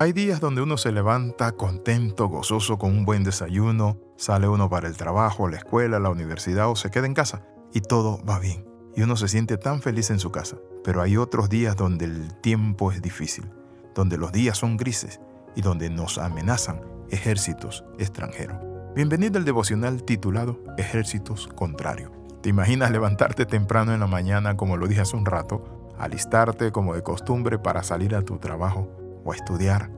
[0.00, 4.88] Hay días donde uno se levanta contento, gozoso, con un buen desayuno, sale uno para
[4.88, 8.66] el trabajo, la escuela, la universidad o se queda en casa y todo va bien.
[8.96, 10.56] Y uno se siente tan feliz en su casa.
[10.82, 13.48] Pero hay otros días donde el tiempo es difícil,
[13.94, 15.20] donde los días son grises
[15.54, 16.80] y donde nos amenazan
[17.10, 18.56] ejércitos extranjeros.
[18.96, 22.10] Bienvenido al devocional titulado Ejércitos Contrarios.
[22.42, 26.94] ¿Te imaginas levantarte temprano en la mañana, como lo dije hace un rato, alistarte como
[26.94, 28.88] de costumbre para salir a tu trabajo
[29.24, 29.90] o estudiar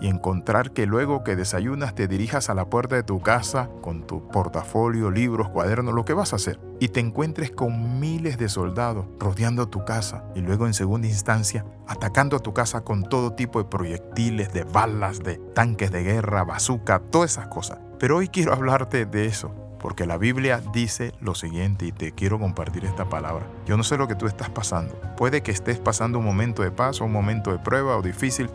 [0.00, 4.06] y encontrar que luego que desayunas te dirijas a la puerta de tu casa con
[4.06, 8.48] tu portafolio, libros, cuadernos, lo que vas a hacer, y te encuentres con miles de
[8.48, 13.34] soldados rodeando tu casa y luego en segunda instancia atacando a tu casa con todo
[13.34, 17.78] tipo de proyectiles, de balas, de tanques de guerra, bazooka, todas esas cosas.
[17.98, 22.38] Pero hoy quiero hablarte de eso, porque la Biblia dice lo siguiente y te quiero
[22.38, 23.46] compartir esta palabra.
[23.66, 24.94] Yo no sé lo que tú estás pasando.
[25.16, 28.50] Puede que estés pasando un momento de paz o un momento de prueba o difícil,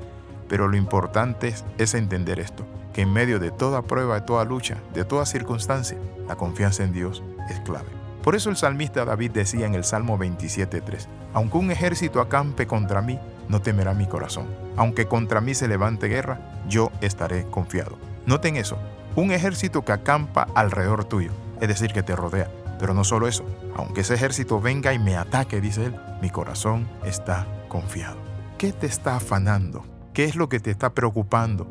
[0.48, 4.78] pero lo importante es, entender esto, que en medio de toda prueba, de toda lucha,
[4.94, 7.90] de toda circunstancia, la confianza en Dios es clave.
[8.22, 13.02] Por eso el salmista David decía en el Salmo 27.3, aunque un ejército acampe contra
[13.02, 14.48] mí, no temerá mi corazón.
[14.78, 17.98] Aunque contra mí se levante guerra, yo estaré confiado.
[18.26, 18.80] Noten eso,
[19.16, 22.50] un ejército que acampa alrededor tuyo, es decir, que te rodea.
[22.80, 26.88] Pero no solo eso, aunque ese ejército venga y me ataque, dice él, mi corazón
[27.06, 28.18] está confiado.
[28.58, 29.86] ¿Qué te está afanando?
[30.14, 31.68] ¿Qué es lo que te está preocupando?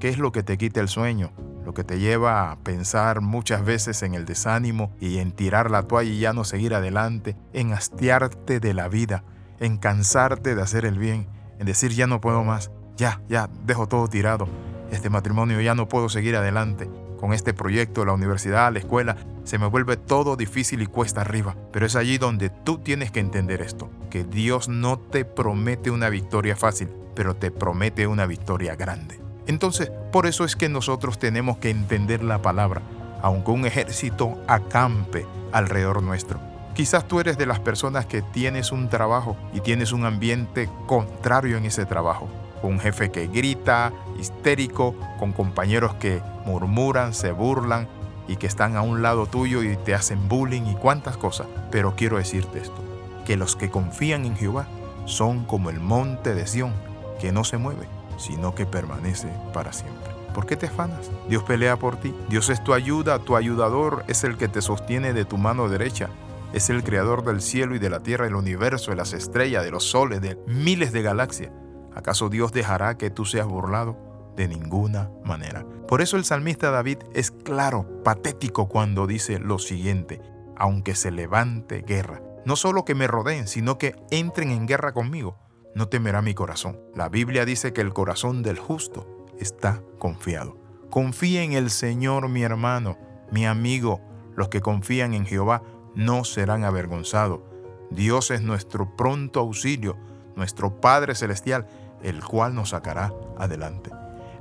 [0.00, 1.32] ¿Qué es lo que te quita el sueño?
[1.64, 5.82] Lo que te lleva a pensar muchas veces en el desánimo y en tirar la
[5.82, 9.24] toalla y ya no seguir adelante, en hastiarte de la vida,
[9.60, 11.26] en cansarte de hacer el bien,
[11.58, 14.48] en decir ya no puedo más, ya, ya, dejo todo tirado,
[14.90, 19.58] este matrimonio ya no puedo seguir adelante, con este proyecto, la universidad, la escuela, se
[19.58, 21.56] me vuelve todo difícil y cuesta arriba.
[21.72, 26.08] Pero es allí donde tú tienes que entender esto, que Dios no te promete una
[26.08, 29.20] victoria fácil, pero te promete una victoria grande.
[29.46, 32.82] Entonces, por eso es que nosotros tenemos que entender la palabra,
[33.22, 36.40] aunque un ejército acampe alrededor nuestro.
[36.74, 41.56] Quizás tú eres de las personas que tienes un trabajo y tienes un ambiente contrario
[41.56, 42.28] en ese trabajo.
[42.62, 47.88] Un jefe que grita, histérico, con compañeros que murmuran, se burlan
[48.28, 51.46] y que están a un lado tuyo y te hacen bullying y cuantas cosas.
[51.70, 52.82] Pero quiero decirte esto,
[53.24, 54.66] que los que confían en Jehová
[55.04, 56.72] son como el monte de Sión,
[57.20, 57.86] que no se mueve,
[58.18, 60.16] sino que permanece para siempre.
[60.34, 61.10] ¿Por qué te afanas?
[61.28, 62.14] Dios pelea por ti.
[62.28, 66.10] Dios es tu ayuda, tu ayudador es el que te sostiene de tu mano derecha.
[66.52, 69.70] Es el creador del cielo y de la tierra, del universo, de las estrellas, de
[69.70, 71.50] los soles, de miles de galaxias.
[71.96, 73.96] ¿Acaso Dios dejará que tú seas burlado?
[74.36, 75.66] De ninguna manera.
[75.88, 80.20] Por eso el salmista David es claro, patético cuando dice lo siguiente,
[80.56, 85.38] aunque se levante guerra, no solo que me rodeen, sino que entren en guerra conmigo
[85.76, 86.80] no temerá mi corazón.
[86.94, 90.56] La Biblia dice que el corazón del justo está confiado.
[90.88, 92.96] Confía en el Señor, mi hermano,
[93.30, 94.00] mi amigo.
[94.36, 95.62] Los que confían en Jehová
[95.94, 97.40] no serán avergonzados.
[97.90, 99.98] Dios es nuestro pronto auxilio,
[100.34, 101.66] nuestro Padre Celestial,
[102.02, 103.90] el cual nos sacará adelante.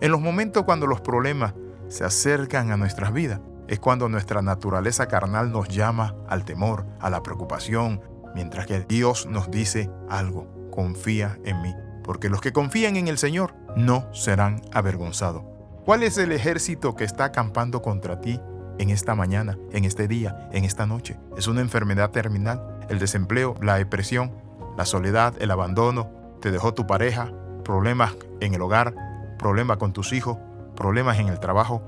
[0.02, 1.54] En los momentos cuando los problemas
[1.88, 7.10] se acercan a nuestras vidas, es cuando nuestra naturaleza carnal nos llama al temor, a
[7.10, 8.02] la preocupación,
[8.36, 11.74] mientras que Dios nos dice algo confía en mí,
[12.04, 15.44] porque los que confían en el Señor no serán avergonzados.
[15.86, 18.40] ¿Cuál es el ejército que está acampando contra ti
[18.78, 21.18] en esta mañana, en este día, en esta noche?
[21.38, 22.80] ¿Es una enfermedad terminal?
[22.90, 24.32] ¿El desempleo, la depresión,
[24.78, 26.10] la soledad, el abandono?
[26.42, 27.32] ¿Te dejó tu pareja?
[27.66, 28.94] ¿Problemas en el hogar?
[29.40, 30.38] ¿Problemas con tus hijos?
[30.76, 31.82] ¿Problemas en el trabajo?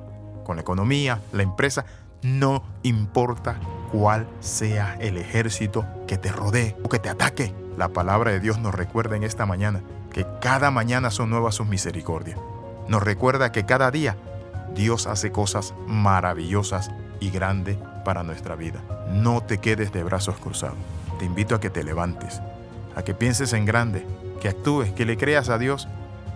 [0.43, 1.21] ¿Con la economía?
[1.31, 1.85] ¿La empresa?
[2.23, 3.59] No importa
[3.91, 7.53] cuál sea el ejército que te rodee o que te ataque.
[7.77, 11.67] La palabra de Dios nos recuerda en esta mañana que cada mañana son nuevas sus
[11.67, 12.39] misericordias.
[12.87, 14.17] Nos recuerda que cada día
[14.73, 16.89] Dios hace cosas maravillosas
[17.19, 18.81] y grandes para nuestra vida.
[19.11, 20.77] No te quedes de brazos cruzados.
[21.19, 22.41] Te invito a que te levantes,
[22.95, 25.87] a que pienses en grande, que actúes, que le creas a Dios,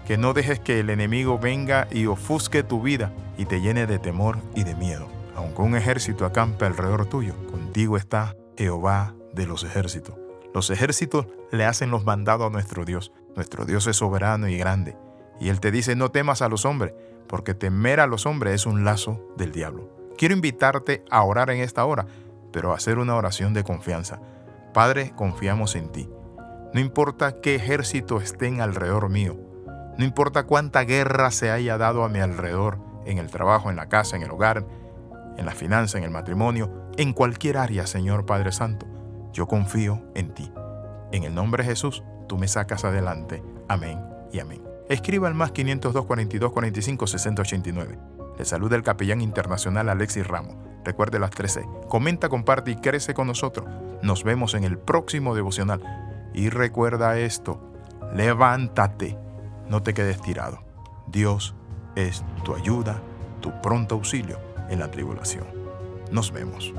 [0.05, 3.99] que no dejes que el enemigo venga y ofusque tu vida y te llene de
[3.99, 5.07] temor y de miedo.
[5.35, 10.15] Aunque un ejército acampe alrededor tuyo, contigo está Jehová de los ejércitos.
[10.53, 13.11] Los ejércitos le hacen los mandados a nuestro Dios.
[13.35, 14.97] Nuestro Dios es soberano y grande.
[15.39, 16.93] Y Él te dice, no temas a los hombres,
[17.27, 19.89] porque temer a los hombres es un lazo del diablo.
[20.17, 22.05] Quiero invitarte a orar en esta hora,
[22.51, 24.19] pero a hacer una oración de confianza.
[24.73, 26.09] Padre, confiamos en ti.
[26.73, 29.37] No importa qué ejército estén alrededor mío.
[29.97, 33.89] No importa cuánta guerra se haya dado a mi alrededor, en el trabajo, en la
[33.89, 34.65] casa, en el hogar,
[35.37, 38.85] en la finanza, en el matrimonio, en cualquier área, Señor Padre Santo.
[39.33, 40.51] Yo confío en ti.
[41.11, 43.43] En el nombre de Jesús, tú me sacas adelante.
[43.67, 43.99] Amén
[44.31, 44.61] y amén.
[44.89, 47.99] escriba al más 502 42 45 60 89.
[48.37, 50.55] Le saluda el capellán internacional Alexis Ramos.
[50.85, 51.65] Recuerde las 13.
[51.89, 53.67] Comenta, comparte y crece con nosotros.
[54.01, 55.81] Nos vemos en el próximo devocional.
[56.33, 57.61] Y recuerda esto,
[58.13, 59.17] levántate,
[59.67, 60.59] no te quedes tirado.
[61.07, 61.55] Dios
[61.95, 63.01] es tu ayuda,
[63.41, 64.39] tu pronto auxilio
[64.69, 65.45] en la tribulación.
[66.11, 66.73] Nos vemos.